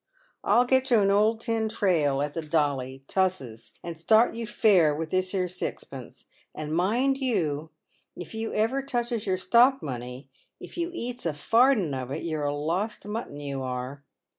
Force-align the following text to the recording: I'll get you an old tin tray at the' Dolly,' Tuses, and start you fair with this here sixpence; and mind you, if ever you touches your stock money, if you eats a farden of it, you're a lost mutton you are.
I'll 0.43 0.65
get 0.65 0.89
you 0.89 0.97
an 1.01 1.11
old 1.11 1.41
tin 1.41 1.69
tray 1.69 2.05
at 2.05 2.33
the' 2.33 2.41
Dolly,' 2.57 3.03
Tuses, 3.07 3.73
and 3.83 3.99
start 3.99 4.33
you 4.33 4.47
fair 4.47 4.95
with 4.95 5.11
this 5.11 5.31
here 5.31 5.47
sixpence; 5.47 6.25
and 6.55 6.75
mind 6.75 7.19
you, 7.19 7.69
if 8.15 8.33
ever 8.33 8.79
you 8.79 8.85
touches 8.87 9.27
your 9.27 9.37
stock 9.37 9.83
money, 9.83 10.27
if 10.59 10.75
you 10.75 10.89
eats 10.91 11.27
a 11.27 11.35
farden 11.35 11.93
of 11.93 12.09
it, 12.09 12.23
you're 12.23 12.45
a 12.45 12.51
lost 12.55 13.05
mutton 13.07 13.39
you 13.39 13.61
are. 13.61 14.03